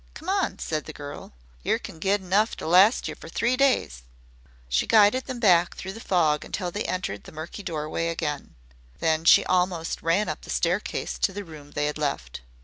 "Come 0.15 0.29
on," 0.29 0.57
said 0.57 0.85
the 0.85 0.93
girl. 0.97 1.31
"Yer 1.61 1.77
can 1.77 1.99
get 1.99 2.21
enough 2.21 2.55
to 2.55 2.65
last 2.65 3.05
fer 3.05 3.29
three 3.29 3.55
days." 3.55 4.01
She 4.67 4.87
guided 4.87 5.25
them 5.25 5.39
back 5.39 5.75
through 5.75 5.93
the 5.93 5.99
fog 5.99 6.43
until 6.43 6.71
they 6.71 6.85
entered 6.85 7.25
the 7.25 7.31
murky 7.31 7.61
doorway 7.61 8.07
again. 8.07 8.55
Then 8.97 9.25
she 9.25 9.45
almost 9.45 10.01
ran 10.01 10.27
up 10.27 10.41
the 10.41 10.49
staircase 10.49 11.19
to 11.19 11.31
the 11.33 11.43
room 11.45 11.73
they 11.73 11.85
had 11.85 11.99
left. 11.99 12.41